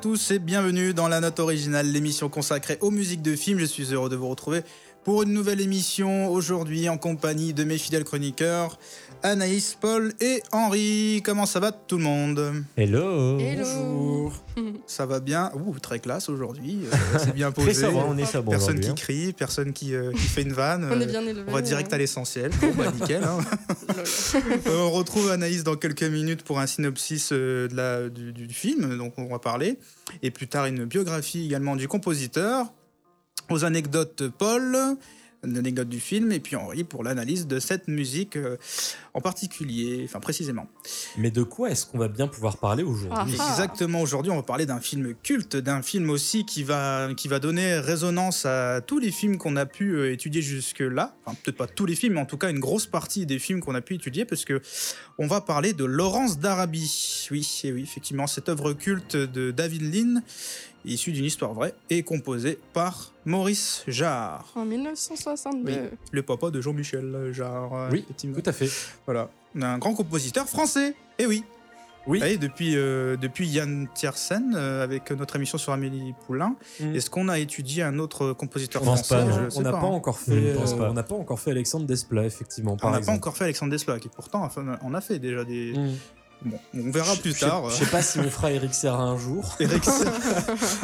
[0.00, 3.58] Tous et bienvenue dans la note originale, l'émission consacrée aux musiques de films.
[3.58, 4.62] Je suis heureux de vous retrouver
[5.02, 8.78] pour une nouvelle émission aujourd'hui en compagnie de mes fidèles chroniqueurs
[9.22, 11.22] Anaïs, Paul et Henri.
[11.24, 12.62] Comment ça va tout le monde?
[12.76, 13.38] Hello.
[13.40, 14.32] Hello.
[14.86, 15.50] Ça va bien?
[15.54, 16.80] Ouh, très classe aujourd'hui.
[16.92, 17.72] Euh, c'est bien posé.
[17.72, 18.94] Très on est sobre Personne qui hein.
[18.94, 20.84] crie, personne qui, euh, qui fait une vanne.
[20.92, 21.44] On est Euh, bien élevé.
[21.48, 22.50] on va direct à l'essentiel.
[22.60, 23.22] Bon, bah, nickel.
[23.24, 23.38] hein.
[24.66, 28.48] Euh, on retrouve Anaïs dans quelques minutes pour un synopsis euh, de la, du, du
[28.52, 29.78] film, donc on va parler.
[30.22, 32.66] Et plus tard, une biographie également du compositeur.
[33.50, 34.76] Aux anecdotes, Paul,
[35.44, 38.56] une anecdote du film, et puis Henri pour l'analyse de cette musique euh,
[39.14, 40.66] en particulier, enfin précisément.
[41.16, 43.36] Mais de quoi est-ce qu'on va bien pouvoir parler aujourd'hui?
[43.38, 43.50] Ah.
[43.50, 47.38] Exactement, aujourd'hui on va parler d'un film culte, d'un film aussi qui va, qui va
[47.38, 51.16] donner résonance à tous les films qu'on a pu euh, étudier jusque-là.
[51.24, 53.60] Enfin, peut-être pas tous les films, mais en tout cas une grosse partie des films
[53.60, 54.60] qu'on a pu étudier, parce que
[55.18, 57.26] on va parler de Laurence d'Arabie.
[57.30, 60.22] Oui, et oui, effectivement, cette œuvre culte de David Lean,
[60.84, 64.44] issue d'une histoire vraie, et composée par Maurice Jarre.
[64.54, 65.70] En 1962.
[65.72, 65.78] Oui,
[66.12, 67.88] le papa de Jean-Michel Jarre.
[67.92, 68.36] Oui, effectivement.
[68.40, 68.68] Tout à fait.
[69.06, 69.28] Voilà,
[69.60, 70.94] un grand compositeur français.
[71.18, 71.44] Et oui.
[72.06, 72.22] Oui.
[72.24, 76.94] Et depuis, euh, depuis Yann Tiersen, euh, avec notre émission sur Amélie Poulain, Mm.
[76.94, 79.50] est-ce qu'on a étudié un autre compositeur Je pense français pas, Je non.
[79.50, 79.82] sais on n'a pas, hein.
[79.90, 80.88] encore fait, euh, pas.
[80.90, 82.78] on n'a pas encore fait Alexandre Desplat, effectivement.
[82.82, 84.48] On n'a pas encore fait Alexandre Desplat, et pourtant,
[84.82, 85.74] on a fait déjà des.
[85.76, 85.96] Mm.
[86.44, 87.68] Bon, on verra plus Je tard.
[87.70, 89.56] Je sais pas si on fera Eric Serra un jour.
[89.60, 89.82] Eric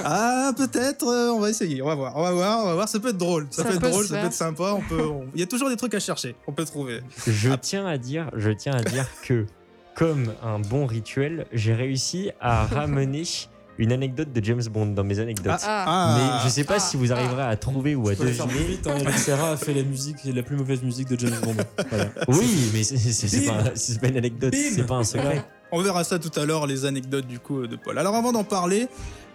[0.04, 2.88] Ah, peut-être, euh, on va essayer, on va voir, on va voir, on va voir,
[2.88, 5.02] ça peut être drôle, ça, Ça peut être drôle, ça peut être sympa, on peut,
[5.06, 7.00] on- il y a toujours des trucs à chercher, on peut trouver.
[7.26, 9.46] Je tiens à dire, je tiens à dire que,
[9.94, 13.22] comme un bon rituel, j'ai réussi à ramener
[13.78, 15.60] une anecdote de James Bond dans mes anecdotes.
[15.64, 16.16] Ah.
[16.42, 16.80] Mais je sais pas Ah.
[16.80, 18.46] si vous arriverez à trouver ou à deviner.
[18.66, 18.86] vite.
[18.86, 18.98] hein.
[19.16, 21.56] Serra a fait la musique, la plus mauvaise musique de James Bond.
[21.90, 22.10] Voilà.
[22.28, 25.44] Oui, mais c'est- pas, c'est pas une anecdote, c'est pas un secret.
[25.72, 27.98] On verra ça tout à l'heure, les anecdotes du coup de Paul.
[27.98, 28.86] Alors avant d'en parler,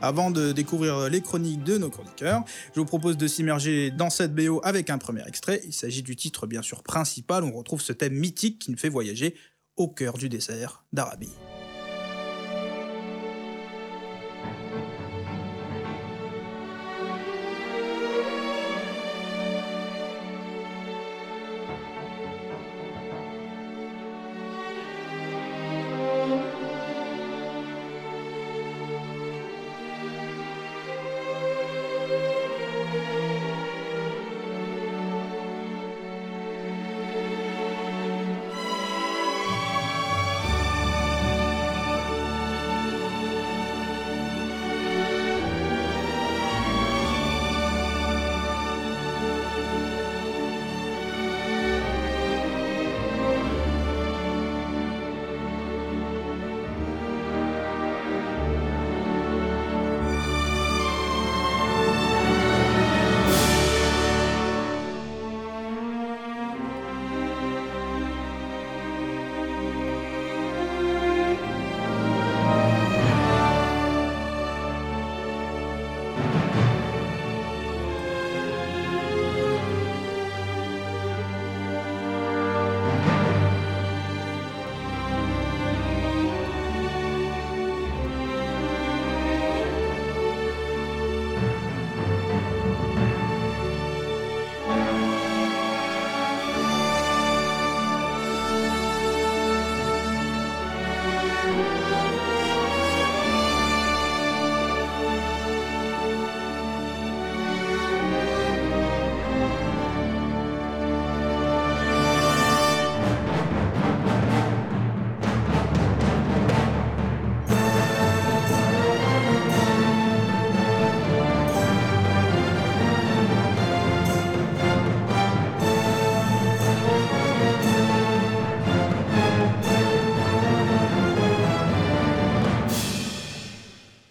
[0.02, 4.34] avant de découvrir les chroniques de nos chroniqueurs, je vous propose de s'immerger dans cette
[4.34, 5.60] BO avec un premier extrait.
[5.66, 8.88] Il s'agit du titre bien sûr principal, on retrouve ce thème mythique qui nous fait
[8.90, 9.36] voyager
[9.76, 11.30] au cœur du désert d'Arabie.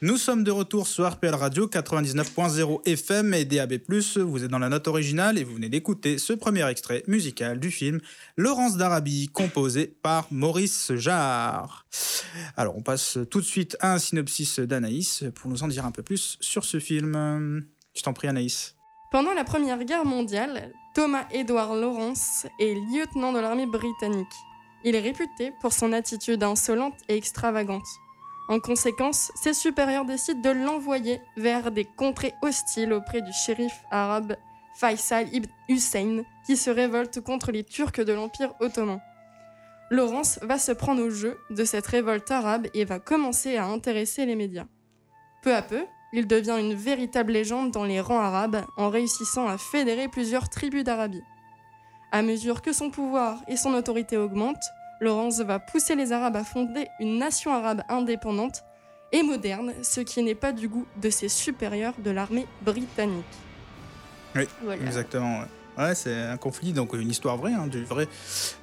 [0.08, 3.74] Nous sommes de retour sur RPL Radio 99.0 FM et DAB+.
[4.16, 7.70] Vous êtes dans la note originale et vous venez d'écouter ce premier extrait musical du
[7.70, 8.00] film
[8.38, 11.84] Laurence d'Arabie, composé par Maurice Jarre.
[12.56, 15.90] Alors, on passe tout de suite à un synopsis d'Anaïs pour nous en dire un
[15.90, 17.66] peu plus sur ce film.
[17.94, 18.76] Je t'en prie, Anaïs.
[19.12, 24.26] Pendant la Première Guerre mondiale, Thomas Edward Lawrence est lieutenant de l'armée britannique.
[24.86, 27.84] Il est réputé pour son attitude insolente et extravagante.
[28.48, 34.36] En conséquence, ses supérieurs décident de l'envoyer vers des contrées hostiles auprès du shérif arabe
[34.74, 39.00] Faisal ibn Hussein, qui se révolte contre les Turcs de l'Empire ottoman.
[39.90, 44.24] Lawrence va se prendre au jeu de cette révolte arabe et va commencer à intéresser
[44.24, 44.66] les médias.
[45.42, 49.58] Peu à peu, il devient une véritable légende dans les rangs arabes en réussissant à
[49.58, 51.22] fédérer plusieurs tribus d'Arabie.
[52.12, 54.56] À mesure que son pouvoir et son autorité augmentent,
[55.00, 58.62] Laurence va pousser les Arabes à fonder une nation arabe indépendante
[59.12, 63.24] et moderne, ce qui n'est pas du goût de ses supérieurs de l'armée britannique.
[64.36, 64.82] Oui, Voilà.
[64.84, 65.40] Exactement.
[65.40, 65.46] Ouais,
[65.78, 68.08] Ouais, c'est un conflit, donc une histoire vraie, hein, du vrai.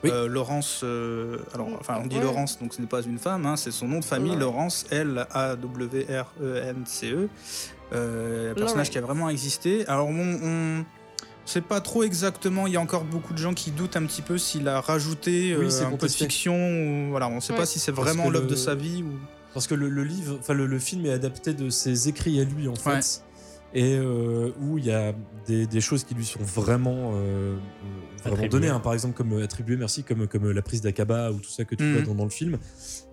[0.04, 0.10] Oui.
[0.12, 2.24] Euh, Laurence, euh, alors, enfin, on dit Ouais.
[2.24, 4.40] Laurence, donc ce n'est pas une femme, hein, c'est son nom de famille, Ouais.
[4.40, 7.30] Laurence, L-A-W-R-E-N-C-E.
[7.94, 8.90] Euh, un personnage Lawrence.
[8.90, 9.88] qui a vraiment existé.
[9.88, 10.40] Alors, on.
[10.44, 10.84] on
[11.46, 14.22] sait pas trop exactement, il y a encore beaucoup de gens qui doutent un petit
[14.22, 16.26] peu s'il a rajouté Oui, euh, c'est un peu de contesté.
[16.26, 16.56] fiction.
[16.56, 17.60] Ou, voilà, on sait Ouais.
[17.60, 19.12] pas si c'est vraiment l'œuvre le- de sa vie ou.
[19.54, 22.44] Parce que le, le livre, enfin le, le film est adapté de ses écrits à
[22.44, 23.00] lui en fait, Ouais.
[23.74, 25.14] et euh, où il y a
[25.48, 27.56] des, des choses qui lui sont vraiment, euh,
[28.20, 28.50] vraiment Attribuées.
[28.50, 28.68] données.
[28.68, 28.82] hein.
[28.82, 31.84] par exemple, comme attribué, merci, comme comme la prise d'Akaba ou tout ça que tu
[31.86, 31.94] Mhm.
[31.94, 32.58] vois dans, dans le film.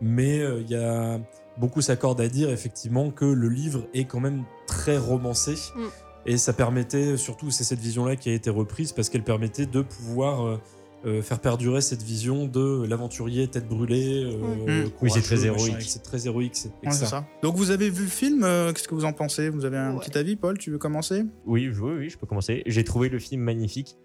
[0.00, 1.20] Mais euh, il y a
[1.58, 5.52] beaucoup s'accordent à dire effectivement que le livre est quand même très romancé.
[5.76, 5.81] Mm.
[6.26, 9.82] Et ça permettait, surtout, c'est cette vision-là qui a été reprise parce qu'elle permettait de
[9.82, 10.56] pouvoir euh,
[11.04, 14.22] euh, faire perdurer cette vision de l'aventurier tête brûlée.
[14.24, 14.90] euh, Mm.
[15.02, 15.82] Oui, c'est très héroïque.
[15.82, 16.54] C'est très héroïque.
[16.54, 17.26] C'est Ouais, ça.
[17.42, 19.48] Donc vous avez vu le film, euh, qu'est-ce que vous en pensez?
[19.48, 20.00] Vous avez un Ouais.
[20.04, 20.58] petit avis, Paul?
[20.58, 21.24] Tu veux commencer?
[21.44, 22.62] Oui, oui, oui, je peux commencer.
[22.66, 23.96] J'ai trouvé le film magnifique.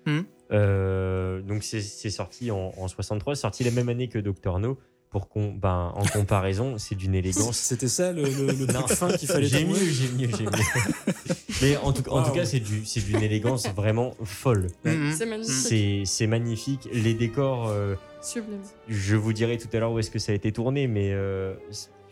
[0.51, 4.77] Euh, donc c'est sorti en, en 63, c'est sorti la même année que Doctor No.
[5.09, 7.57] Pour qu'on, ben, en comparaison, c'est d'une élégance.
[7.57, 8.81] C'était ça le, le, le Non.
[8.83, 10.51] truc fin qu'il fallait J'ai mieux, j'ai mieux, j'ai mieux.
[11.61, 14.67] Mais en tout, en tout cas, c'est du, c'est d'une élégance vraiment folle.
[14.83, 15.13] Mhm.
[15.17, 15.53] C'est magnifique.
[15.55, 16.89] C'est, c'est magnifique.
[16.91, 18.59] Les décors, euh, Sublime.
[18.89, 21.53] je vous dirai tout à l'heure où est-ce que ça a été tourné, mais euh,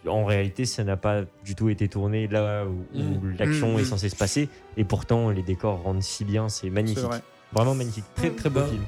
[0.07, 3.35] en réalité, ça n'a pas du tout été tourné là où, où Mm.
[3.37, 4.47] l'action Mm, est censée se passer.
[4.77, 7.03] Et pourtant, les décors rendent si bien, c'est C'est magnifique.
[7.03, 7.21] vrai.
[7.51, 8.05] Vraiment magnifique.
[8.15, 8.83] Très, très beau Bah, film.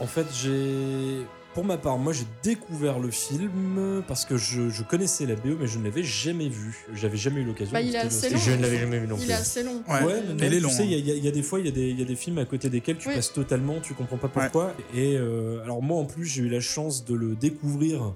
[0.00, 1.20] En fait, j'ai.
[1.54, 5.56] Pour ma part, moi j'ai découvert le film parce que je, je connaissais la BO,
[5.60, 6.84] mais je ne l'avais jamais vu.
[6.94, 7.72] J'avais jamais eu l'occasion.
[7.72, 8.40] Bah, il est assez le- long.
[8.40, 9.30] Je ne l'avais jamais vu non Il plus.
[9.30, 9.80] est assez long.
[9.88, 10.68] Ouais, Ouais, mais mais il est tu long.
[10.70, 10.96] sais, il y, hein.
[10.96, 12.02] a- il y a- il y a des fois, il y, a des- il y
[12.02, 13.14] a des films à côté desquels tu Oui.
[13.14, 14.74] passes totalement, tu comprends pas pourquoi.
[14.94, 18.14] Et euh, alors moi, en plus, j'ai eu la chance de le découvrir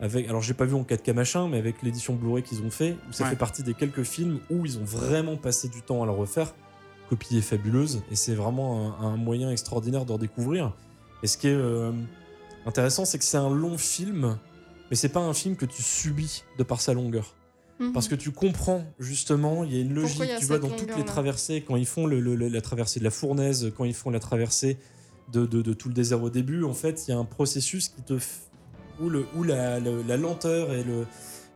[0.00, 0.26] avec.
[0.26, 3.24] Alors, j'ai pas vu en 4K machin, mais avec l'édition Blu-ray qu'ils ont fait, ça
[3.24, 3.30] Ouais.
[3.30, 6.54] fait partie des quelques films où ils ont vraiment passé du temps à le refaire.
[7.10, 10.74] Copie est fabuleuse et c'est vraiment un, un moyen extraordinaire de redécouvrir.
[11.22, 11.90] Et ce qui est euh,
[12.68, 14.38] intéressant, c'est que c'est un long film,
[14.90, 17.34] mais c'est pas un film que tu subis de par sa longueur.
[17.80, 17.92] Mhm.
[17.92, 20.96] Parce que tu comprends justement, il y a une logique, a tu vois, dans toutes
[20.96, 24.18] les traversées, quand ils font le- la traversée de la fournaise, quand ils font la
[24.20, 24.78] traversée
[25.32, 27.88] de, de- de tout le désert au début, en fait, il y a un processus
[27.88, 28.48] qui te f-
[29.00, 31.06] où, le, où la, la lenteur et le,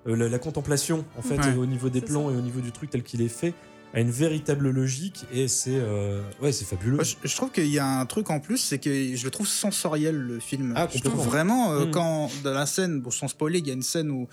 [0.06, 1.54] euh, la, la contemplation, en fait, Ouais.
[1.56, 3.52] au niveau des plans et au niveau du truc tel qu'il est fait,
[3.94, 7.02] a une véritable logique et c'est euh, ouais, c'est fabuleux.
[7.04, 9.46] Je, je trouve qu'il y a un truc en plus, c'est que je le trouve
[9.46, 10.72] sensoriel le film.
[10.76, 11.90] Ah, je trouve vraiment euh, Mm.
[11.90, 14.28] quand dans la scène, bon, sans spoiler, il y a une scène où,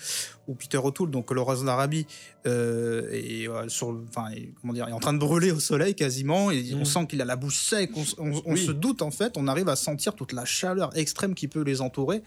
[0.48, 2.08] où Peter O'Toole, donc Laurence d'Arabie,
[2.48, 4.30] euh, est, euh, sur, enfin,
[4.62, 6.86] comment dire, est en train de brûler au soleil quasiment, et on Mm.
[6.86, 7.92] sent qu'il a la bouche sec.
[7.96, 8.66] On, s- on- on Oui.
[8.66, 11.82] se doute en fait, on arrive à sentir toute la chaleur extrême qui peut les
[11.82, 12.22] entourer.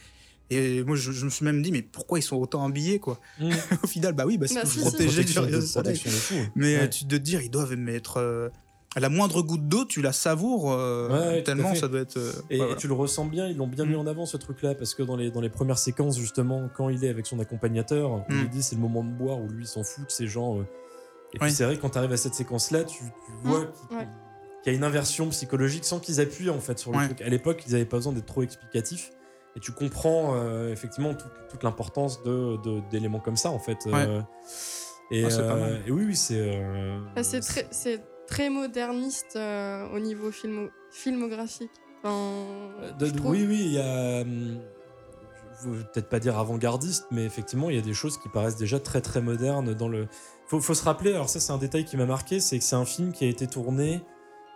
[0.50, 3.18] Et moi, je, je me suis même dit, mais pourquoi ils sont autant habillés, quoi
[3.38, 3.50] Mm.
[3.82, 4.90] Au final, bah oui, bah, c'est Bah, pour si, se si.
[4.90, 6.00] protéger du rayon soleil.
[6.54, 6.90] Mais euh, Ouais.
[6.90, 8.18] tu dois te dire, ils doivent mettre.
[8.18, 8.48] euh,
[8.94, 12.18] la moindre goutte d'eau, tu la savoures euh, Ouais, tellement ça doit être.
[12.18, 12.74] euh, Et, ouais, et voilà.
[12.76, 14.00] tu le ressens bien, ils l'ont bien mis Mm.
[14.00, 17.02] en avant ce truc-là, parce que dans les, dans les premières séquences, justement, quand il
[17.02, 18.40] est avec son accompagnateur, où Mm.
[18.42, 20.58] il dit c'est le moment de boire, où lui il s'en fout de ces gens.
[20.58, 20.64] euh,
[21.34, 21.50] et puis Oui.
[21.54, 24.06] c'est vrai que quand tu arrives à cette séquence-là, tu, tu vois qu'il ouais.
[24.66, 27.06] y a une inversion psychologique sans qu'ils appuient en fait sur le Ouais.
[27.06, 27.22] truc.
[27.22, 29.10] À l'époque, ils n'avaient pas besoin d'être trop explicatifs.
[29.56, 33.78] Et tu comprends euh, effectivement toute, toute l'importance de- de- d'éléments comme ça en fait.
[33.86, 34.20] euh,
[35.10, 35.82] et, Ah, c'est pas euh, mal.
[35.86, 36.38] et oui, oui, c'est.
[36.40, 41.70] euh, Bah, c'est très, c'est très moderniste euh, au niveau filmo- filmographique.
[42.02, 44.24] Enfin, De- oui, oui, il y a.
[44.24, 48.56] Je veux peut-être pas dire avant-gardiste, mais effectivement, il y a des choses qui paraissent
[48.56, 50.08] déjà très très modernes dans le.
[50.46, 52.74] Faut, faut se rappeler, alors ça, c'est un détail qui m'a marqué, c'est que c'est
[52.74, 54.02] un film qui a été tourné,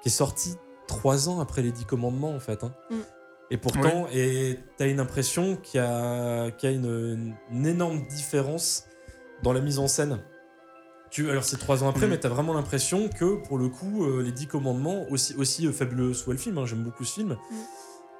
[0.02, 0.56] qui est sorti
[0.88, 2.64] trois ans après les Dix Commandements, en fait.
[2.64, 2.72] hein.
[2.90, 2.94] Mm.
[3.50, 8.02] Et pourtant, et t'as une impression qu'il y a, qu'il y a une, une énorme
[8.08, 8.84] différence
[9.42, 10.18] dans la mise en scène.
[11.10, 12.10] Tu, alors c'est trois ans après, Mm.
[12.10, 15.72] mais t'as vraiment l'impression que pour le coup, euh, les Dix Commandements, aussi, aussi euh,
[15.72, 17.36] fabuleux soit le film, hein, j'aime beaucoup ce film,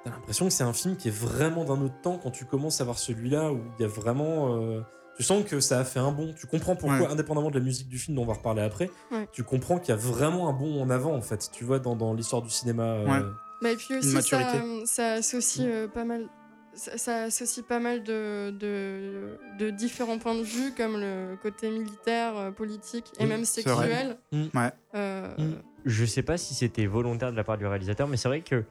[0.05, 2.79] t'as l'impression que c'est un film qui est vraiment d'un autre temps quand tu commences
[2.79, 4.55] à voir celui-là où il y a vraiment.
[4.55, 4.81] euh,
[5.17, 6.33] tu sens que ça a fait un bond.
[6.37, 7.07] Tu comprends pourquoi, Ouais.
[7.11, 9.27] indépendamment de la musique du film dont on va reparler après, Ouais.
[9.33, 11.49] tu comprends qu'il y a vraiment un bond en avant en fait.
[11.51, 12.83] Tu vois, dans, dans l'histoire du cinéma.
[12.83, 13.25] euh, Ouais.
[13.61, 14.59] Bah, et puis aussi, maturité.
[14.85, 16.27] ça, ça associe euh, pas mal.
[16.73, 21.71] Ça, ça associe pas mal de, de, de différents points de vue, comme le côté
[21.71, 24.17] militaire, euh, politique et même sexuel.
[24.31, 24.43] Mm.
[24.53, 24.71] Ouais.
[24.95, 25.53] Euh, Mm.
[25.85, 28.65] Je sais pas si c'était volontaire de la part du réalisateur, mais c'est vrai que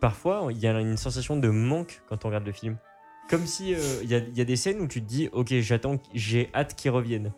[0.00, 2.76] parfois il y a une sensation de manque quand on regarde le film.
[3.28, 5.28] Comme si euh, il y, a, il y a des scènes où tu te dis,
[5.32, 7.32] ok, j'attends, j'ai hâte qu'ils reviennent.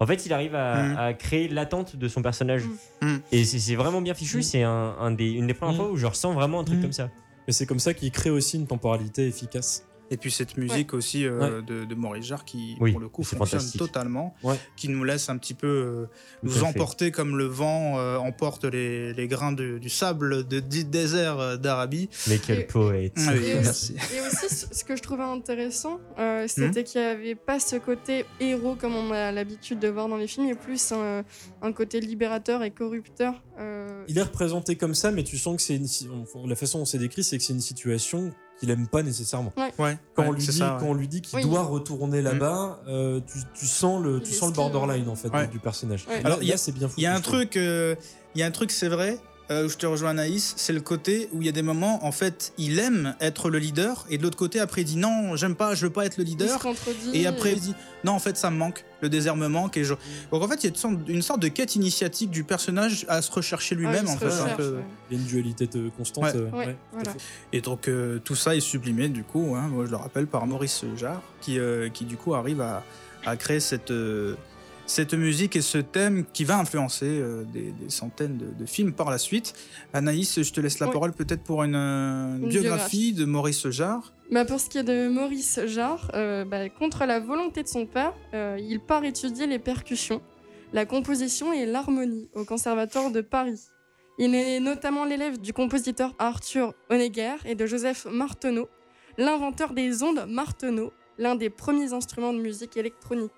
[0.00, 0.96] En fait, il arrive à, Mhm.
[0.96, 2.62] à créer l'attente de son personnage.
[3.02, 3.08] Mhm.
[3.10, 3.20] Mhm.
[3.32, 4.42] Et c'est vraiment bien fichu.
[4.42, 6.92] C'est un, un des, une des premières fois où je ressens vraiment un truc comme
[6.92, 7.10] ça.
[7.48, 9.84] Et c'est comme ça qu'il crée aussi une temporalité efficace.
[10.10, 13.22] Et puis cette musique aussi euh, de, de Maurice Jarre qui, Oui, pour le coup,
[13.22, 14.56] fonctionne totalement, Ouais.
[14.76, 16.06] qui nous laisse un petit peu euh,
[16.42, 16.62] nous fait.
[16.62, 21.58] emporter comme le vent euh, emporte les, les grains de- du sable de, du désert
[21.58, 22.08] d'Arabie.
[22.28, 23.12] Mais quel Et- poète.
[23.18, 23.96] Oui, Et aussi- merci.
[24.16, 26.48] Et aussi, ce que je trouvais intéressant, euh, Hmm?
[26.48, 30.16] c'était qu'il n'y avait pas ce côté héros comme on a l'habitude de voir dans
[30.16, 31.24] les films, mais plus un,
[31.62, 33.34] un côté libérateur et corrupteur.
[33.58, 35.86] euh, Il est représenté comme ça, mais tu sens que c'est une
[36.46, 39.52] la façon dont c'est décrit, c'est que c'est une situation qu'il aime pas nécessairement.
[39.56, 40.80] Ouais, Quand, ouais, on, lui dit, ça, ouais.
[40.80, 41.42] quand on lui dit qu'il Oui.
[41.44, 45.46] doit retourner là-bas, euh, tu, tu sens le, tu sons le borderline en fait Ouais.
[45.46, 46.06] du, du personnage.
[46.24, 47.00] Alors, il y a- là, c'est bien foutu.
[47.00, 47.94] Il y a un truc, euh,
[48.34, 49.18] il y a un truc, c'est vrai,
[49.50, 52.04] euh, où je te rejoins Anaïs, c'est le côté où il y a des moments,
[52.04, 55.36] en fait, il aime être le leader, et de l'autre côté, après, il dit non,
[55.36, 56.58] j'aime pas, je veux pas être le il se leader.
[56.58, 57.10] contredit.
[57.14, 57.74] Et après, il dit
[58.04, 59.76] non, en fait, ça me manque, le désert me manque.
[59.76, 59.94] Et je...
[60.32, 63.04] Donc, en fait, il y a une sorte, une sorte de quête initiatique du personnage
[63.08, 64.26] à se rechercher Ah, lui-même, en fait.
[64.26, 64.76] un recherche, peu.
[64.76, 64.84] ouais.
[65.10, 66.24] Il y a une dualité de- constante.
[66.24, 66.32] Ouais.
[66.36, 67.12] euh, Ouais, voilà.
[67.52, 70.46] Et donc, euh, tout ça est sublimé, du coup, hein, moi, je le rappelle, par
[70.46, 72.82] Maurice Jarre, qui, euh, qui du coup, arrive à,
[73.24, 73.90] à créer cette.
[73.90, 74.34] euh,
[74.90, 78.94] cette musique et ce thème qui va influencer euh, des, des centaines de, de films
[78.94, 79.52] par la suite.
[79.92, 80.92] Anaïs, je te laisse la Oui.
[80.94, 84.14] parole peut-être pour une, une Une biographie de Maurice Jarre.
[84.30, 87.86] Bah, pour ce qui est de Maurice Jarre, euh, bah, contre la volonté de son
[87.86, 90.20] père, euh, il part étudier les percussions,
[90.74, 93.68] la composition et l'harmonie au Conservatoire de Paris.
[94.18, 98.68] Il est notamment l'élève du compositeur Arthur Honegger et de Joseph Marteneau,
[99.16, 103.32] l'inventeur des ondes Marteneau, l'un des premiers instruments de musique électronique.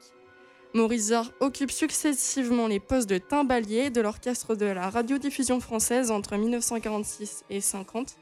[0.75, 6.37] Maurice Jarre occupe successivement les postes de timbalier de l'orchestre de la radiodiffusion française entre
[6.37, 8.17] 1946 et 50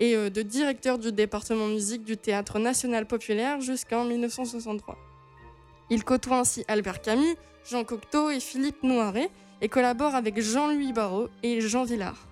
[0.00, 4.96] et euh, de directeur du département musique du Théâtre national populaire jusqu'en 1963.
[5.90, 7.36] Il côtoie ainsi Albert Camus,
[7.68, 9.30] Jean Cocteau et Philippe Noiret
[9.60, 12.28] et collabore avec Jean-Louis Barrault et Jean Villard.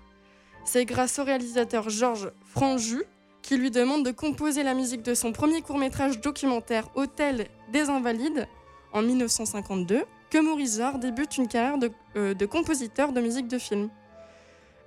[0.65, 3.03] C'est grâce au réalisateur Georges Franju
[3.41, 8.47] qui lui demande de composer la musique de son premier court-métrage documentaire Hôtel des Invalides
[8.93, 13.89] en 1952 que Maurice débute une carrière de, euh, de compositeur de musique de film.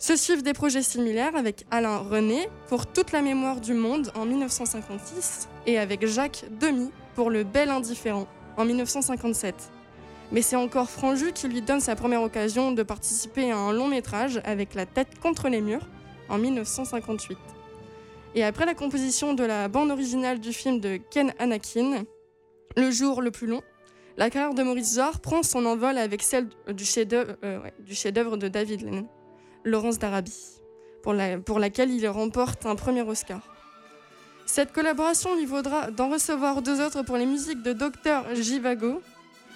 [0.05, 4.27] Se suivent des projets similaires avec Alain René pour Toute la mémoire du monde en
[4.27, 8.27] 1956 et avec Jacques Demy pour Le Bel Indifférent
[8.59, 9.55] en 1957.
[10.31, 13.89] Mais c'est encore Franju qui lui donne sa première occasion de participer à un long
[13.89, 15.89] métrage avec La tête contre les murs
[16.29, 17.39] en 1958.
[18.35, 22.05] Et après la composition de la bande originale du film de Ken Anakin,
[22.77, 23.63] Le jour le plus long,
[24.19, 28.83] la carrière de Maurice Jarre prend son envol avec celle du chef-d'œuvre euh, de David
[28.83, 29.09] Lennon.
[29.65, 30.61] Laurence d'Arabie,
[31.03, 33.41] pour, la- pour laquelle il remporte un premier Oscar.
[34.47, 39.01] Cette collaboration lui vaudra d'en recevoir deux autres pour les musiques de Dr Jivago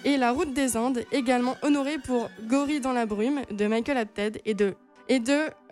[0.03, 4.41] et La Route des Indes, également honorée pour Gory dans la brume de Michael Apted
[4.45, 4.73] et de,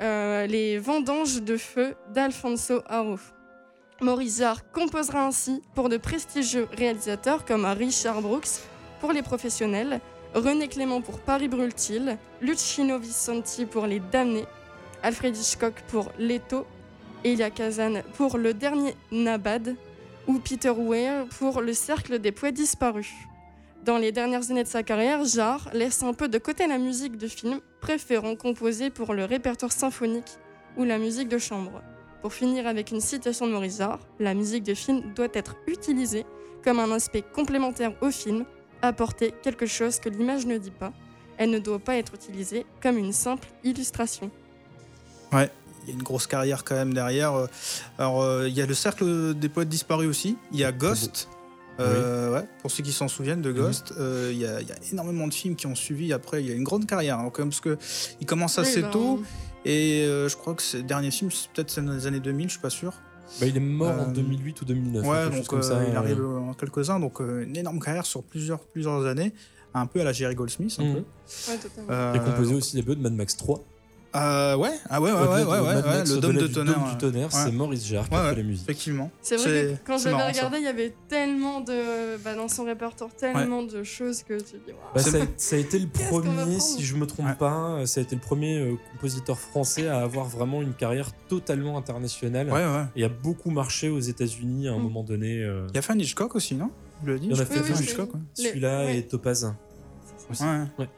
[0.02, 3.18] euh, Les Vendanges de feu d'Alfonso Aro.
[4.02, 8.62] Maurice Jarre composera ainsi pour de prestigieux réalisateurs comme Richard Brooks
[9.02, 10.00] pour Les Professionnels,
[10.34, 14.46] René Clément pour Paris brûle-t-il, Luchino Visconti pour Les Damnés,
[15.02, 16.66] Alfred Hitchcock pour Leto,
[17.24, 19.76] Elia Kazan pour Le Dernier Nabad
[20.28, 23.12] ou Peter Weir pour Le Cercle des Poètes Disparus.
[23.84, 27.18] Dans les dernières années de sa carrière, Jarre laisse un peu de côté la musique
[27.18, 30.38] de film, préférant composer pour le répertoire symphonique
[30.76, 31.82] ou la musique de chambre.
[32.22, 36.26] Pour finir avec une citation de Maurice Jarre, la musique de film doit être utilisée
[36.64, 38.46] comme un aspect complémentaire au film
[38.82, 40.94] apporter quelque chose que l'image ne dit pas.
[41.38, 44.32] Elle ne doit pas être utilisée comme une simple illustration.
[45.32, 45.52] Ouais,
[45.84, 47.34] il y a une grosse carrière quand même derrière.
[47.34, 47.48] Euh,
[47.98, 50.38] Alors, euh, il y a le cercle des poètes disparus aussi.
[50.52, 51.28] Il y a Ghost.
[51.80, 54.72] Euh, ouais, pour ceux qui s'en souviennent de Ghost, euh, il y, a, il y
[54.72, 56.42] a énormément de films qui ont suivi après.
[56.42, 57.78] Il y a une grande carrière, hein, quand même, parce que
[58.20, 59.24] il commence assez Oui, ben, tôt.
[59.66, 62.48] Et euh, je crois que ce dernier film, c'est peut-être c'est dans les années 2000,
[62.48, 62.94] je suis pas sûr.
[63.40, 65.06] Bah, il est mort en Euh, 2008 ou 2009.
[65.06, 67.00] Ouais, quelque chose donc comme euh, ça, il euh, arrive en quelques-uns.
[67.00, 69.34] Donc euh, une énorme carrière sur plusieurs, plusieurs années.
[69.74, 70.94] Un peu à la Jerry Goldsmith, un Mhm.
[70.94, 71.00] peu.
[71.52, 71.92] Ouais, totalement.
[71.92, 73.62] Euh, Il a composé aussi les bœufs de Mad Max 3.
[74.16, 76.76] Euh, ouais, ah ouais, ouais, ouais, ouais, ouais, le Dôme de du tonnerre.
[76.76, 76.98] Dôme du ouais.
[76.98, 77.52] tonnerre, c'est.
[77.52, 78.64] Maurice Jarre qui a fait la musique.
[78.64, 79.12] Effectivement.
[79.22, 80.16] C'est vrai que quand ça.
[80.28, 82.18] regardé, il y avait tellement de.
[82.24, 84.74] Bah, dans son répertoire, tellement de choses que tu dis.
[84.96, 87.36] Bah, ça, a, ça a été le premier, si je me trompe Ouais.
[87.36, 91.78] pas, ça a été le premier euh, compositeur français à avoir vraiment une carrière totalement
[91.78, 92.48] internationale.
[92.48, 92.84] Ouais, ouais.
[92.96, 94.82] Et a beaucoup marché aux États-Unis à un Mm.
[94.84, 95.44] moment donné.
[95.44, 96.70] euh, Il y a fait un Hitchcock aussi, non?
[97.06, 98.10] Il y en a fait un Hitchcock.
[98.34, 99.54] Celui-là et Topaz.
[100.30, 100.44] Aussi.
[100.44, 100.64] Ouais.
[100.80, 100.90] Ouais.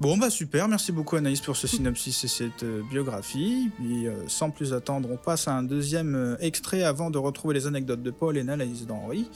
[0.00, 3.70] Bon, bah super, merci beaucoup Anaïs pour ce synopsis et cette euh, biographie.
[3.76, 7.54] Puis euh, sans plus attendre, on passe à un deuxième euh, extrait avant de retrouver
[7.54, 9.28] les anecdotes de Paul et l'analyse d'Henri.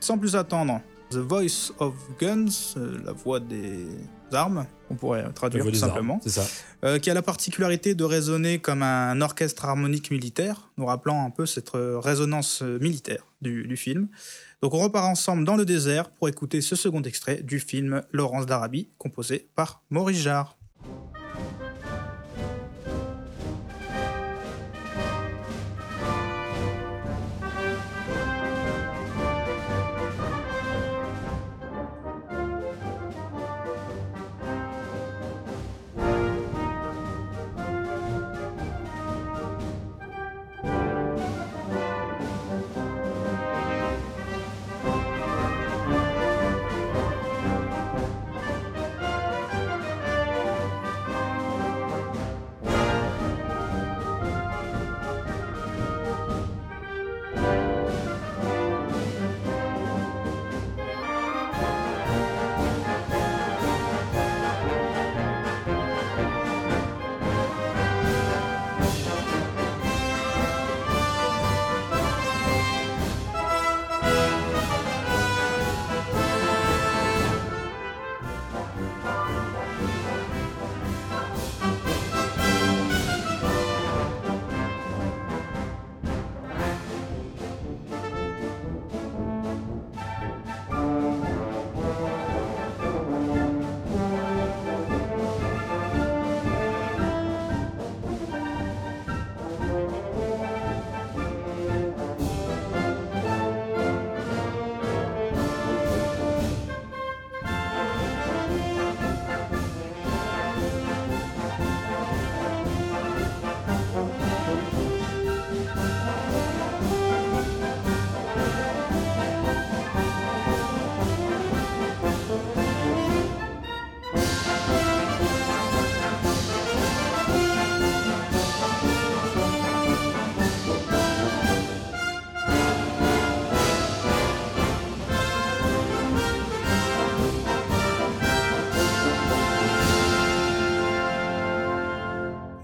[0.00, 0.80] Sans plus attendre,
[1.10, 3.86] The Voice of Guns, euh, la voix des
[4.32, 6.44] armes, on pourrait traduire tout armes, simplement, ça.
[6.84, 11.30] euh, qui a la particularité de résonner comme un orchestre harmonique militaire, nous rappelant un
[11.30, 14.08] peu cette euh, résonance militaire du, du film.
[14.62, 18.46] Donc on repart ensemble dans le désert pour écouter ce second extrait du film Laurence
[18.46, 20.56] d'Arabie, composé par Maurice Jarre.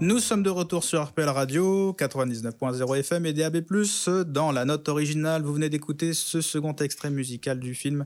[0.03, 3.61] Nous sommes de retour sur RPL Radio, 99.0 FM et DAB+.
[4.25, 8.05] Dans la note originale, vous venez d'écouter ce second extrait musical du film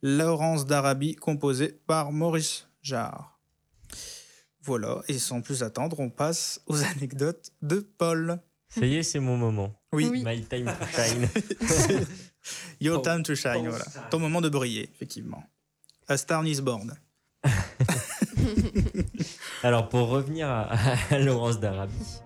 [0.00, 3.38] Laurence d'Arabie, composé par Maurice Jarre.
[4.62, 8.40] Voilà, et sans plus attendre, on passe aux anecdotes de Paul.
[8.70, 9.78] Ça y est, c'est mon moment.
[9.92, 10.24] Oui, Oui.
[10.24, 11.28] My time to shine.
[12.80, 13.84] Your time to shine, ton voilà.
[14.10, 15.44] Ton moment de briller, effectivement.
[16.08, 16.94] A Star is Born.
[19.64, 20.68] Alors, pour revenir à,
[21.10, 22.20] à Laurence d'Arabie,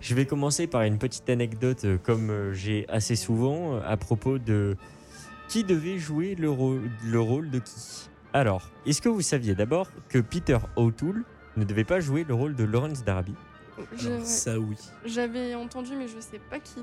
[0.00, 3.96] je vais commencer par une petite anecdote, euh, comme euh, j'ai assez souvent, euh, à
[3.96, 4.76] propos de
[5.48, 8.08] qui devait jouer le rôle, le rôle de qui.
[8.32, 11.22] Alors, est-ce que vous saviez d'abord que Peter O'Toole
[11.56, 13.36] ne devait pas jouer le rôle de Laurence d'Arabie
[13.96, 14.76] Je- ça, oui.
[15.04, 16.80] J'avais entendu, mais je sais pas qui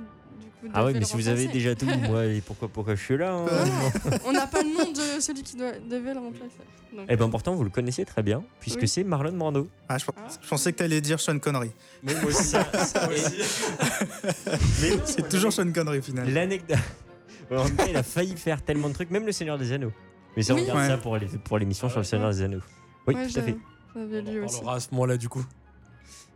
[0.74, 3.18] Ah ouais, devait mais si vous avez déjà tout, moi, et pourquoi, pourquoi je suis
[3.18, 6.52] là hein Non, on n'a pas le nom de celui qui doit- devait le remplacer.
[6.96, 8.88] Donc, Eh ben pourtant, vous le connaissez très bien, puisque Oui.
[8.88, 9.68] c'est Marlon Brando.
[9.90, 10.28] Ah, je, Ah.
[10.42, 11.72] je pensais que tu allais dire Sean Connery.
[12.04, 12.56] Mais moi aussi.
[15.06, 16.32] C'est toujours Sean Connery, finalement.
[16.34, 16.78] L'anecdote.
[17.52, 19.92] En tout cas, il a failli faire tellement de trucs, même le Seigneur des Anneaux.
[20.36, 20.62] Mais ça, on Oui.
[20.64, 20.88] regarde Ouais.
[20.88, 20.98] ça
[21.44, 22.62] pour l'émission sur le Seigneur des Anneaux.
[23.08, 23.56] Oui, ouais, tout à fait.
[23.96, 24.56] On en aussi.
[24.58, 25.44] parlera à ce moment-là, du coup.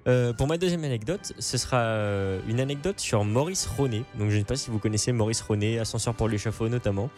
[0.07, 4.03] Euh, pour ma deuxième anecdote, ce sera euh, une anecdote sur Maurice Ronet.
[4.17, 7.09] Donc, je ne sais pas si vous connaissez Maurice Ronet, Ascenseur pour l'échafaud notamment.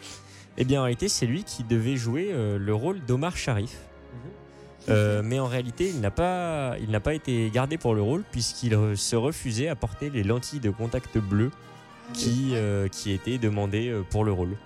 [0.58, 3.76] Eh bien, en réalité, c'est lui qui devait jouer euh, le rôle d'Omar Sharif.
[4.88, 8.24] Euh, mais en réalité, il n'a pas, il n'a pas été gardé pour le rôle
[8.32, 11.50] puisqu'il se refusait à porter les lentilles de contact bleu
[12.14, 14.56] qui, euh, qui étaient demandées pour le rôle.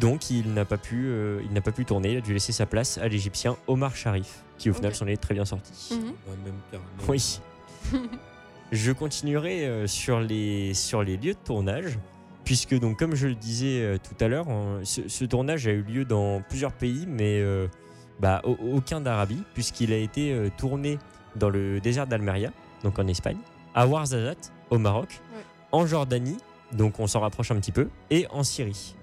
[0.00, 2.12] Donc il n'a pas pu, euh, il n'a pas pu tourner.
[2.12, 5.16] Il a dû laisser sa place à l'Égyptien Omar Sharif, qui au final s'en est
[5.16, 5.94] très bien sorti.
[5.94, 6.04] Mhm.
[6.06, 6.88] Ouais, même carrément.
[7.08, 7.40] Oui.
[8.72, 11.98] je continuerai euh, sur les sur les lieux de tournage,
[12.44, 15.72] puisque donc comme je le disais euh, tout à l'heure, hein, ce, ce tournage a
[15.72, 17.68] eu lieu dans plusieurs pays, mais euh,
[18.20, 20.98] bah, au- aucun d'Arabie, puisqu'il a été euh, tourné
[21.36, 22.50] dans le désert d'Almeria,
[22.82, 23.36] donc en Espagne,
[23.74, 25.42] à Ouarzazate, au Maroc, Ouais.
[25.72, 26.38] en Jordanie,
[26.72, 28.94] donc on s'en rapproche un petit peu, et en Syrie.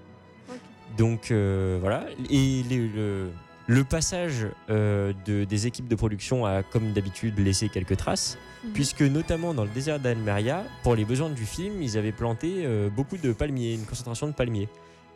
[0.98, 3.30] Donc euh, voilà, et les- le,
[3.66, 8.72] le passage euh, de, des équipes de production a, comme d'habitude, laissé quelques traces, Mhm.
[8.72, 12.88] puisque notamment dans le désert d'Almeria, pour les besoins du film, ils avaient planté euh,
[12.90, 14.68] beaucoup de palmiers, une concentration de palmiers.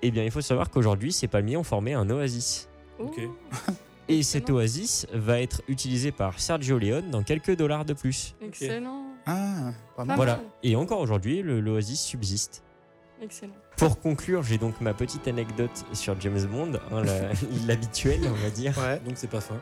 [0.03, 2.69] Eh bien, il faut savoir qu'aujourd'hui, ces palmiers ont formé un oasis.
[2.99, 3.21] Ok.
[4.11, 8.35] Et cet oasis va être utilisé par Sergio Leone dans quelques dollars de plus.
[8.41, 9.05] Excellent.
[9.27, 10.17] Ah, pas mal.
[10.17, 10.41] Voilà.
[10.63, 12.63] Et encore aujourd'hui, le- l'oasis subsiste.
[13.23, 13.53] Excellent.
[13.77, 17.03] Pour conclure, j'ai donc ma petite anecdote sur James Bond, hein,
[17.67, 18.77] l'habituel, on va dire.
[18.79, 19.01] Ouais.
[19.05, 19.57] Donc c'est pas fin.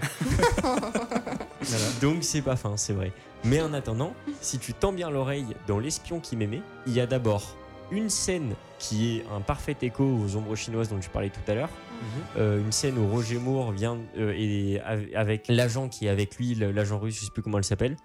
[2.00, 3.12] Donc c'est pas fin, c'est vrai.
[3.44, 7.06] Mais en attendant, si tu tends bien l'oreille dans L'espion qui m'aimait, il y a
[7.06, 7.56] d'abord
[7.90, 11.54] une scène qui est un parfait écho aux ombres chinoises dont tu parlais tout à
[11.54, 11.68] l'heure.
[12.38, 14.80] Euh, une scène où Roger Moore vient euh, et
[15.14, 17.96] avec l'agent qui est avec lui, l'agent russe, je sais plus comment elle s'appelle.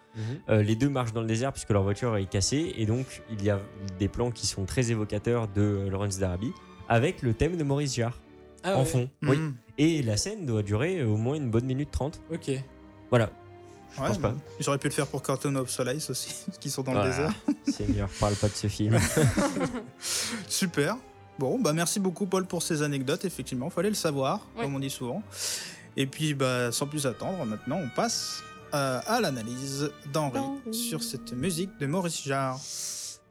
[0.50, 3.42] Euh, les deux marchent dans le désert puisque leur voiture est cassée et donc il
[3.44, 3.60] y a
[3.98, 6.52] des plans qui sont très évocateurs de Lawrence d'Arabie
[6.90, 8.20] avec le thème de Maurice Jarre
[8.64, 8.86] Ah en ouais.
[8.86, 9.10] fond.
[9.24, 9.38] Oui.
[9.38, 9.56] Mhm.
[9.78, 12.22] Et la scène doit durer au moins une bonne minute trente.
[12.34, 12.52] Ok.
[13.12, 13.30] Voilà.
[13.96, 14.34] Je Ouais, pense pas.
[14.60, 17.34] Ils auraient pu le faire pour Curtain of Solace aussi, qui sont dans le désert.
[17.68, 19.00] Seigneur, parle pas de ce film.
[20.48, 20.98] Super.
[21.40, 23.26] Bon, bah merci beaucoup Paul pour ces anecdotes.
[23.26, 24.64] Effectivement, fallait le savoir, Ouais.
[24.64, 25.22] comme on dit souvent.
[25.98, 28.42] Et puis, bah, sans plus attendre, maintenant, on passe
[28.74, 30.74] euh, à l'analyse d'Henri D'Henri.
[30.74, 32.60] sur cette musique de Maurice Jarre.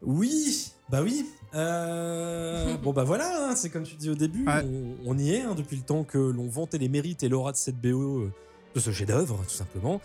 [0.03, 1.27] Oui, bah oui.
[1.55, 4.62] Euh, bon bah voilà, hein, c'est comme tu dis au début, Ouais.
[4.64, 7.53] on, on y est hein, depuis le temps que l'on vantait les mérites et l'aura
[7.53, 8.33] de cette BO, euh,
[8.74, 10.00] de ce chef-d'œuvre tout simplement.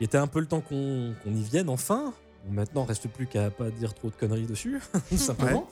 [0.00, 2.12] Il était un peu le temps qu'on qu'on y vienne enfin.
[2.50, 5.66] Maintenant, reste plus qu'à pas dire trop de conneries dessus, tout simplement.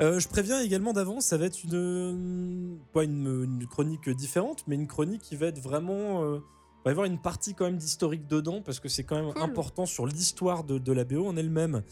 [0.00, 4.76] Euh, je préviens également d'avance, ça va être une pas une, une chronique différente, mais
[4.76, 6.38] une chronique qui va être vraiment euh,
[6.84, 9.42] va y avoir une partie quand même d'historique dedans parce que c'est quand même Cool.
[9.42, 11.82] important sur l'histoire de, de la BO en elle-même.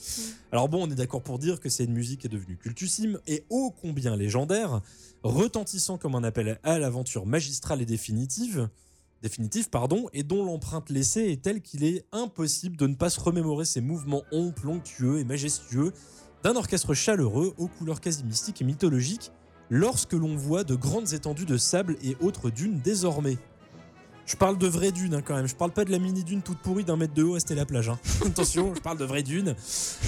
[0.53, 3.19] Alors bon, on est d'accord pour dire que c'est une musique qui est devenue cultissime
[3.27, 4.83] et ô combien légendaire,
[5.25, 8.69] retentissant comme un appel à l'aventure magistrale et définitive,
[9.23, 13.21] définitive pardon, et dont l'empreinte laissée est telle qu'il est impossible de ne pas se
[13.21, 15.93] remémorer ces mouvements onctueux et majestueux
[16.43, 19.31] d'un orchestre chaleureux aux couleurs quasi mystiques et mythologiques
[19.71, 23.39] lorsque l'on voit de grandes étendues de sable et autres dunes désormais.
[24.25, 26.43] Je parle de vraies dunes hein, quand même, je parle pas de la mini dune
[26.43, 27.89] toute pourrie d'un mètre de haut à la plage.
[27.89, 27.99] hein.
[28.27, 29.55] Attention, je parle de vraies dunes.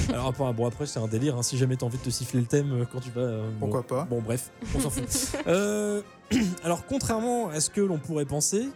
[0.09, 2.41] Alors après, bon, après c'est un délire, hein, si jamais t'as envie de te siffler
[2.41, 3.23] le thème euh, quand tu vas...
[3.23, 3.59] euh, bon.
[3.61, 4.05] Pourquoi pas?
[4.05, 5.05] Bon bref, on s'en fout.
[5.47, 6.01] Euh,
[6.63, 8.69] alors contrairement à ce que l'on pourrait penser,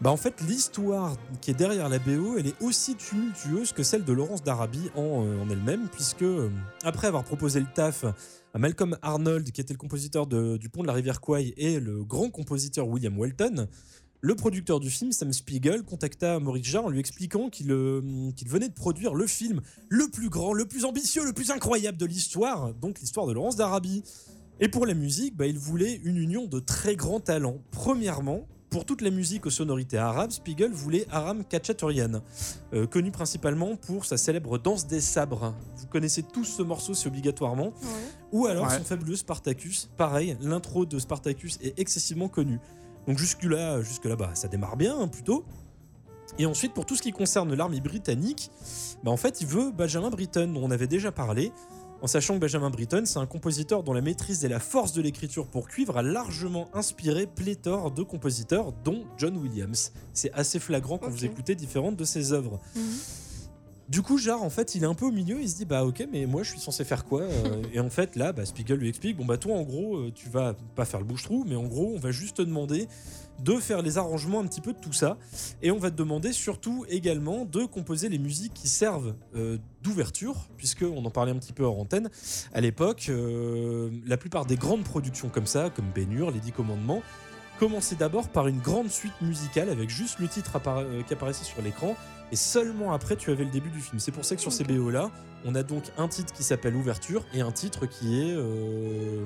[0.00, 4.04] bah en fait l'histoire qui est derrière la BO, elle est aussi tumultueuse que celle
[4.04, 6.50] de Laurence d'Arabie en, euh, elle-même, puisque euh,
[6.84, 8.04] après avoir proposé le taf
[8.54, 12.04] à Malcolm Arnold, qui était le compositeur du Pont de la rivière Kwai, et le
[12.04, 13.66] grand compositeur William Walton,
[14.20, 18.48] le producteur du film, Sam Spiegel, contacta Maurice Jarre en lui expliquant qu'il euh, qu'il
[18.48, 22.06] venait de produire le film le plus grand, le plus ambitieux, le plus incroyable de
[22.06, 24.04] l'histoire, donc l'histoire de Laurence d'Arabie.
[24.60, 27.58] Et pour la musique, bah, il voulait une union de très grands talents.
[27.70, 32.20] Premièrement, pour toute la musique aux sonorités arabes, Spiegel voulait Aram Kachaturian,
[32.74, 35.54] euh, connu principalement pour sa célèbre danse des sabres.
[35.76, 37.66] Vous connaissez tous ce morceau, c'est obligatoirement.
[37.68, 37.72] Ouais.
[38.32, 38.76] Ou alors Ouais.
[38.76, 39.88] son fabuleux Spartacus.
[39.96, 42.58] Pareil, l'intro de Spartacus est excessivement connue.
[43.06, 45.44] Donc jusque-là, jusque-là bah, ça démarre bien hein, plutôt.
[46.38, 48.50] Et ensuite, pour tout ce qui concerne l'armée britannique,
[49.02, 51.52] bah, en fait, il veut Benjamin Britten, dont on avait déjà parlé,
[52.00, 55.02] en sachant que Benjamin Britten, c'est un compositeur dont la maîtrise et la force de
[55.02, 59.92] l'écriture pour cuivre a largement inspiré pléthore de compositeurs, dont John Williams.
[60.12, 62.60] C'est assez flagrant quand vous écoutez différentes de ses œuvres.
[62.76, 62.82] Mhm.
[63.88, 65.40] Du coup, Jarre, en fait, il est un peu au milieu.
[65.40, 67.88] Il se dit, bah ok, mais moi, je suis censé faire quoi Euh, Et en
[67.88, 70.84] fait, là, bah, Spiegel lui explique, bon bah toi, en gros, euh, tu vas pas
[70.84, 72.86] faire le bouche-trou, mais en gros, on va juste te demander
[73.42, 75.16] de faire les arrangements un petit peu de tout ça,
[75.62, 80.34] et on va te demander surtout également de composer les musiques qui servent euh, d'ouverture,
[80.56, 82.10] puisque on en parlait un petit peu hors antenne.
[82.52, 83.10] À l'époque,
[84.06, 87.00] la plupart des grandes productions comme ça, comme Ben-Hur, Les Dix Commandements,
[87.58, 90.60] commençaient d'abord par une grande suite musicale avec juste le titre
[91.06, 91.96] qui apparaissait sur l'écran
[92.32, 93.98] et seulement après tu avais le début du film.
[93.98, 94.64] C'est pour ça que sur ces.
[94.64, 95.10] BO là,
[95.44, 99.24] on a donc un titre qui s'appelle Ouverture et un titre qui est euh,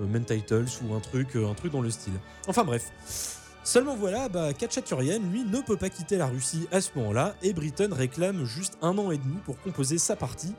[0.00, 2.14] euh, Main Titles ou un truc, euh, un truc dans le style.
[2.46, 2.92] Enfin bref.
[3.64, 7.52] Seulement voilà, bah, Kachaturian, lui, ne peut pas quitter la Russie à ce moment-là, et
[7.52, 10.54] Britton réclame juste un an et demi pour composer sa partie.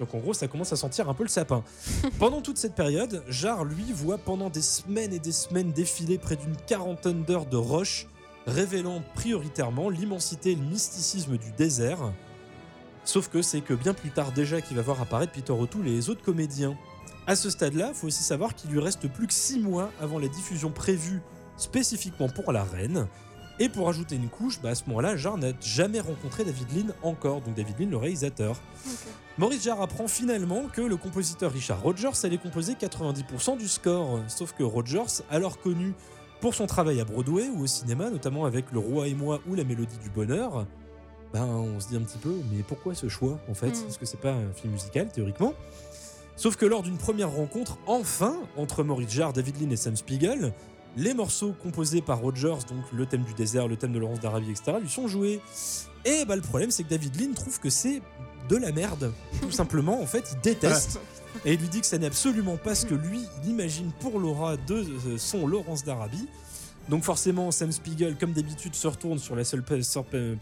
[0.00, 1.62] Donc en gros, ça commence à sentir un peu le sapin.
[2.18, 6.36] Pendant toute cette période, Jarre, lui, voit pendant des semaines et des semaines défiler près
[6.36, 8.06] d'une quarantaine d'heures de roches,
[8.48, 12.12] révélant prioritairement l'immensité et le mysticisme du désert.
[13.04, 15.92] Sauf que c'est que bien plus tard déjà qu'il va voir apparaître Peter O'Toole et
[15.92, 16.76] les autres comédiens.
[17.26, 20.18] À ce stade-là, il faut aussi savoir qu'il lui reste plus que 6 mois avant
[20.18, 21.20] la diffusion prévue
[21.56, 23.06] spécifiquement pour la reine.
[23.60, 26.94] Et pour ajouter une couche, bah à ce moment-là, Jarre n'a jamais rencontré David Lean
[27.02, 28.60] encore, donc David Lean le réalisateur.
[29.36, 34.20] Maurice Jarre apprend finalement que le compositeur Richard Rogers allait composer 90% du score.
[34.28, 35.94] Sauf que Rogers, alors connu
[36.40, 39.54] pour son travail à Broadway ou au cinéma, notamment avec Le Roi et moi ou
[39.54, 40.66] La Mélodie du Bonheur,
[41.32, 43.70] ben on se dit un petit peu, mais pourquoi ce choix en fait?
[43.70, 43.82] Mm.
[43.82, 45.54] Parce que c'est pas un film musical théoriquement?
[46.36, 50.52] Sauf que lors d'une première rencontre, enfin, entre Maurice Jarre, David Lean et Sam Spiegel,
[50.96, 54.50] Les morceaux composés par Rogers, donc le thème du désert, le thème de Laurence d'Arabie,
[54.50, 55.40] etc., lui sont joués.
[56.04, 58.02] Et bah, le problème, c'est que David Lean trouve que c'est
[58.48, 59.12] de la merde.
[59.40, 61.00] Tout simplement, en fait, il déteste.
[61.44, 64.18] Et il lui dit que ça n'est absolument pas ce que lui, il imagine pour
[64.18, 66.26] Laura de euh, son Laurence d'Arabie.
[66.88, 69.62] Donc forcément, Sam Spiegel, comme d'habitude, se retourne sur la seule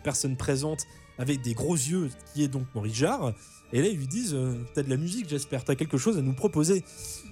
[0.03, 0.85] personne présente
[1.19, 3.35] avec des gros yeux, qui est donc Maurice Jarre.
[3.73, 6.23] Et là, ils lui disent euh, T'as de la musique, j'espère, t'as quelque chose à
[6.23, 6.85] nous proposer.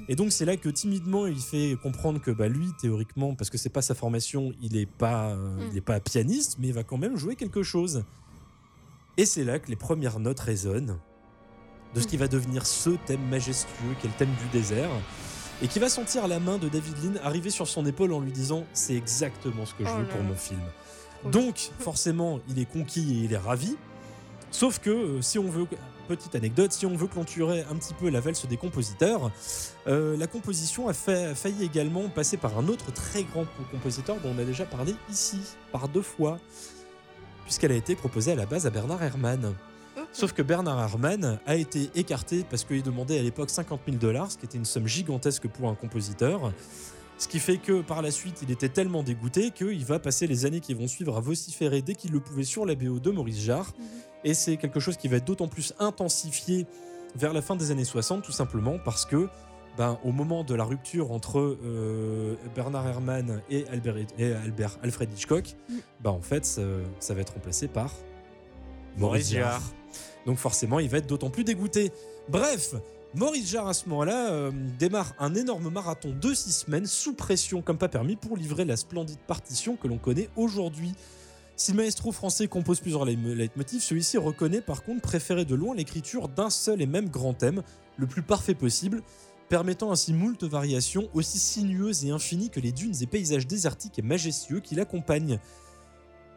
[0.08, 3.56] Et donc, c'est là que timidement, il fait comprendre que bah, lui, théoriquement, parce que
[3.56, 5.68] c'est pas sa formation, il n'est pas, euh, Mm.
[5.72, 8.02] il est pas pianiste, mais il va quand même jouer quelque chose.
[9.16, 10.98] Et c'est là que les premières notes résonnent
[11.94, 14.90] de ce qui va devenir ce thème majestueux qui est le thème du désert
[15.62, 18.32] et qui va sentir la main de David Lean arriver sur son épaule en lui
[18.32, 20.60] disant c'est exactement ce que je Oh veux pour mon film.
[21.30, 23.76] Donc forcément il est conquis et il est ravi.
[24.50, 25.66] Sauf que euh, si on veut
[26.08, 29.30] petite anecdote, si on veut clôturer un petit peu la valse des compositeurs,
[29.86, 34.16] euh, la composition a, fait- a failli également passer par un autre très grand compositeur
[34.22, 35.38] dont on a déjà parlé ici
[35.72, 36.38] par deux fois,
[37.44, 39.54] puisqu'elle a été proposée à la base à Bernard Herrmann.
[40.12, 44.30] Sauf que Bernard Herrmann a été écarté parce qu'il demandait à l'époque 50 000 dollars,
[44.30, 46.52] ce qui était une somme gigantesque pour un compositeur.
[47.18, 50.46] Ce qui fait que par la suite, il était tellement dégoûté qu'il va passer les
[50.46, 53.40] années qui vont suivre à vociférer dès qu'il le pouvait sur la BO de Maurice
[53.40, 53.72] Jarre.
[53.78, 53.86] Mhm.
[54.24, 56.66] Et c'est quelque chose qui va être d'autant plus intensifié
[57.14, 59.28] vers la fin des années 60, tout simplement parce que,
[59.76, 65.12] ben, au moment de la rupture entre euh, Bernard Herrmann et Albert, et Albert Alfred
[65.12, 65.80] Hitchcock, Mhm.
[66.02, 66.62] ben, en fait, ça,
[67.00, 67.92] ça va être remplacé par
[68.96, 69.62] Maurice Jarre.
[70.26, 71.90] donc forcément, il va être d'autant plus dégoûté.
[72.28, 72.74] Bref,
[73.14, 77.60] Maurice Jarre à ce moment-là euh, démarre un énorme marathon de six semaines sous pression
[77.62, 80.92] comme pas permis pour livrer la splendide partition que l'on connaît aujourd'hui.
[81.56, 85.74] Si le maestro français compose plusieurs leit- leitmotifs, celui-ci reconnaît par contre préférer de loin
[85.76, 87.62] l'écriture d'un seul et même grand thème,
[87.96, 89.02] le plus parfait possible,
[89.54, 94.02] permettant ainsi moult variations aussi sinueuses et infinies que les dunes et paysages désertiques et
[94.02, 95.38] majestueux qui l'accompagnent.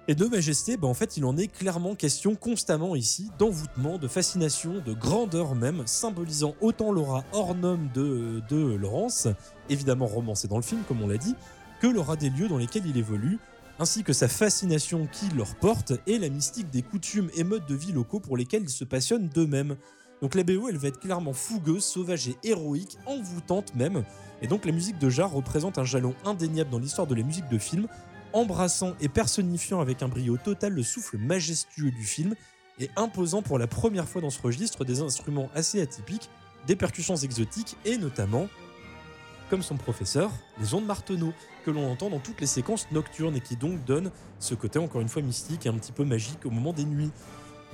[0.07, 4.07] Et de majesté, bah en fait, il en est clairement question constamment ici, d'envoûtement, de
[4.07, 9.27] fascination, de grandeur même, symbolisant autant l'aura norme de, de Laurence,
[9.67, 11.33] évidemment romancée dans le film, comme on l'a dit,
[11.81, 13.39] que l'aura des lieux dans lesquels il évolue,
[13.79, 17.73] ainsi que sa fascination qui leur porte et la mystique des coutumes et modes de
[17.73, 19.75] vie locaux pour lesquels ils se passionnent d'eux-mêmes.
[20.21, 24.03] Donc la BO, elle va être clairement fougueuse, sauvage et héroïque, envoûtante même.
[24.41, 27.47] Et donc la musique de Jarre représente un jalon indéniable dans l'histoire de la musique
[27.49, 27.87] de film,
[28.33, 32.35] embrassant et personnifiant avec un brio total le souffle majestueux du film
[32.79, 36.29] et imposant pour la première fois dans ce registre des instruments assez atypiques,
[36.67, 38.47] des percussions exotiques et notamment,
[39.49, 41.33] comme son professeur, les ondes Marteneau,
[41.65, 45.01] que l'on entend dans toutes les séquences nocturnes et qui donc donnent ce côté encore
[45.01, 47.11] une fois mystique et un petit peu magique au moment des nuits.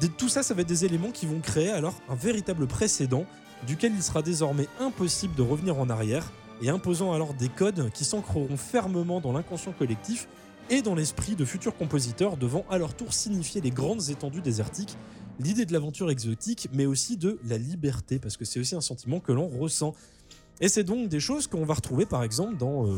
[0.09, 3.25] Tout ça, ça va être des éléments qui vont créer alors un véritable précédent
[3.67, 8.05] duquel il sera désormais impossible de revenir en arrière et imposant alors des codes qui
[8.05, 10.27] s'ancreront fermement dans l'inconscient collectif
[10.69, 14.95] et dans l'esprit de futurs compositeurs devant à leur tour signifier les grandes étendues désertiques,
[15.39, 19.19] l'idée de l'aventure exotique, mais aussi de la liberté, parce que c'est aussi un sentiment
[19.19, 19.93] que l'on ressent.
[20.61, 22.97] Et c'est donc des choses qu'on va retrouver par exemple dans euh,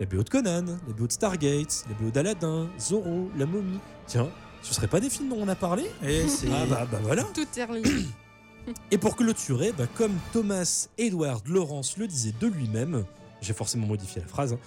[0.00, 3.78] la BO de Conan, la BO de Stargate, la BO d'Aladin, Zorro, La Momie.
[4.06, 4.28] Tiens,
[4.62, 6.48] ce serait pas des films dont on a parlé Et c'est.
[6.52, 8.06] Ah bah, bah voilà Tout est relié.
[8.90, 13.04] et pour clôturer, bah, comme Thomas Edward Lawrence le disait de lui-même,
[13.40, 14.58] j'ai forcément modifié la phrase, hein,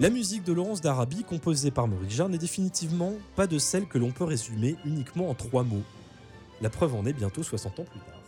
[0.00, 3.96] la musique de Laurence d'Arabie, composée par Maurice Jarre, n'est définitivement pas de celle que
[3.96, 5.84] l'on peut résumer uniquement en trois mots.
[6.60, 8.20] La preuve en est bientôt 60 ans plus tard.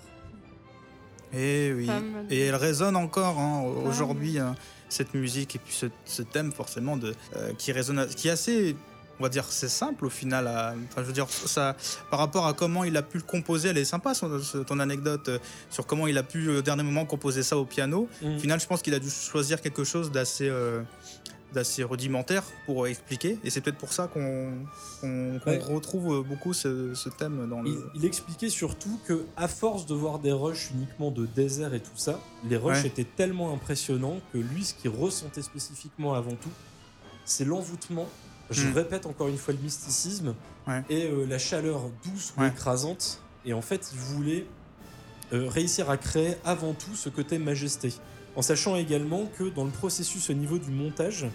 [1.33, 1.87] Et oui.
[1.87, 2.27] Pas mal.
[2.31, 4.55] Et elle résonne encore hein, aujourd'hui, hein,
[4.89, 8.77] cette musique et puis ce, ce thème forcément de, euh, qui résonne, qui est assez,
[9.19, 10.47] on va dire, c'est simple au final.
[10.47, 11.77] à- Enfin, je veux dire, ça,
[12.11, 15.29] par rapport à comment il a pu le composer, elle est sympa son- ton anecdote
[15.29, 15.39] euh,
[15.71, 18.09] sur comment il a pu au dernier moment composer ça au piano.
[18.23, 20.83] Au final, je pense qu'il a dû choisir quelque chose d'assez euh,
[21.55, 24.53] d'assez rudimentaire pour expliquer et c'est peut-être pour ça qu'on
[25.75, 29.95] retrouve beaucoup ce, ce thème dans le Il, il expliquait surtout que à force de
[29.95, 32.87] voir des rushs uniquement de désert et tout ça, les rushs Ouais.
[32.89, 36.51] étaient tellement impressionnants que lui, ce qu'il ressentait spécifiquement avant tout,
[37.25, 38.09] c'est l'envoûtement.
[38.51, 38.73] Je Mm.
[38.75, 40.35] répète encore une fois le mysticisme
[40.69, 40.83] Ouais.
[40.89, 42.49] et euh, la chaleur douce ou Ouais.
[42.49, 43.21] écrasante.
[43.45, 44.47] Et en fait, il voulait
[45.33, 47.93] euh, réussir à créer avant tout ce côté majesté,
[48.37, 51.27] en sachant également que dans le processus au niveau du montage,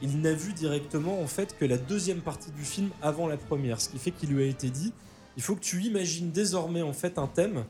[0.00, 3.80] il n'a vu directement en fait que la deuxième partie du film avant la première,
[3.80, 4.92] ce qui fait qu'il lui a été dit
[5.36, 7.64] il faut que tu imagines désormais en fait un thème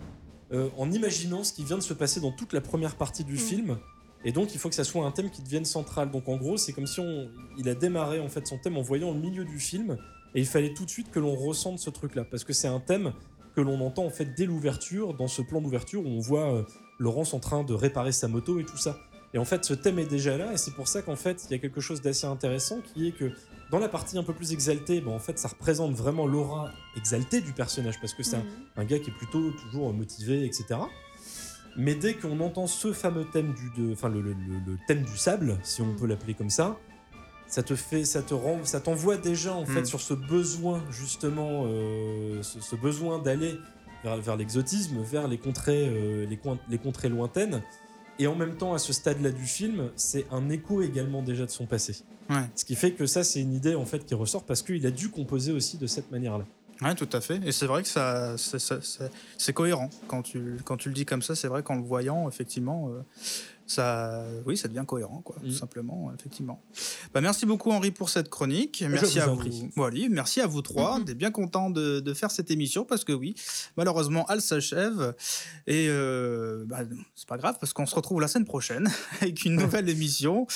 [0.53, 3.35] euh, en imaginant ce qui vient de se passer dans toute la première partie du
[3.35, 3.39] Mm.
[3.39, 3.79] film.
[4.25, 6.11] Et donc il faut que ça soit un thème qui devienne central.
[6.11, 8.83] Donc en gros, c'est comme si on, il a démarré en fait son thème en
[8.83, 9.97] voyant le milieu du film
[10.35, 12.81] et il fallait tout de suite que l'on ressente ce truc-là parce que c'est un
[12.81, 13.13] thème
[13.55, 16.63] que l'on entend en fait dès l'ouverture dans ce plan d'ouverture où on voit euh,
[16.99, 18.99] Laurence en train de réparer sa moto et tout ça.
[19.35, 21.53] Et en fait, ce thème est déjà là, et c'est pour ça qu'en fait, il
[21.53, 23.33] y a quelque chose d'assez intéressant qui est que
[23.71, 27.41] dans la partie un peu plus exaltée, ben, en fait, ça représente vraiment l'aura exaltée
[27.41, 28.47] du personnage, parce que c'est un, Mhm.
[28.77, 30.81] un gars qui est plutôt toujours motivé, etc.
[31.77, 35.03] Mais dès qu'on entend ce fameux thème du, de- enfin le, le- le- le thème
[35.03, 35.97] du sable, si on Mm.
[35.97, 36.77] peut l'appeler comme ça,
[37.49, 39.87] ça te fait, ça te rend, ça t'envoie déjà en fait Mm.
[39.87, 43.59] sur ce besoin justement, euh, ce, ce besoin d'aller
[44.05, 46.27] vers, vers l'exotisme, vers les contrées, euh,
[46.69, 47.63] les, contrées lointaines.
[48.19, 51.51] Et en même temps, à ce stade-là du film, c'est un écho également déjà de
[51.51, 51.97] son passé.
[52.31, 52.37] Ouais.
[52.55, 54.91] Ce qui fait que ça, c'est une idée en fait qui ressort parce qu'il a
[54.91, 56.45] dû composer aussi de cette manière-là.
[56.83, 57.41] Ouais, tout à fait.
[57.45, 58.35] Et c'est vrai que ça,
[59.39, 61.35] c'est cohérent quand tu, quand tu le dis comme ça.
[61.35, 63.03] C'est vrai qu'en le voyant, effectivement, euh,
[63.67, 65.47] ça, oui, ça devient cohérent, quoi, Mm.
[65.47, 66.63] tout simplement, effectivement.
[67.15, 68.85] Bah, merci beaucoup Henri pour cette chronique.
[68.87, 69.71] Merci vous à vous.
[69.77, 70.99] Voilà, merci à vous trois.
[71.01, 73.35] On est bien content de, de faire cette émission parce que oui,
[73.77, 75.15] malheureusement, elle s'achève
[75.67, 76.81] et euh, bah,
[77.15, 78.91] c'est pas grave parce qu'on se retrouve la semaine prochaine
[79.21, 80.47] avec une nouvelle émission.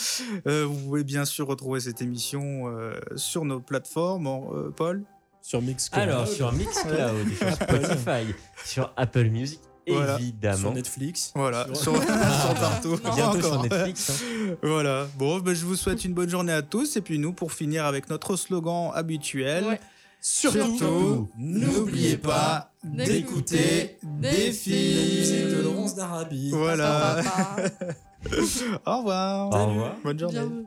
[0.46, 5.04] Euh, vous pouvez bien sûr retrouver cette émission euh, sur nos plateformes, Paul.
[5.48, 10.16] Sur Mixcloud, Alors, sur Mixcloud, sur Spotify, sur Apple Music, Voilà.
[10.18, 10.56] évidemment.
[10.56, 11.30] sur Netflix.
[11.36, 11.92] Voilà, Sur-
[12.60, 12.98] partout.
[13.14, 13.62] Bientôt sur.
[13.62, 14.10] Netflix.
[14.10, 14.56] hein.
[14.64, 15.06] Voilà.
[15.16, 16.96] Bon, ben, je vous souhaite une bonne journée à tous.
[16.96, 19.80] Et puis nous, pour finir avec notre slogan habituel, Ouais.
[20.20, 25.62] surtout, n'oubliez pas d'écouter des musique de films.
[25.62, 26.50] Laurence d'Arabie.
[26.50, 27.22] Voilà.
[28.84, 29.46] Au revoir.
[29.52, 29.94] Au revoir.
[30.02, 30.40] Bonne journée.
[30.40, 30.66] Bienvenue.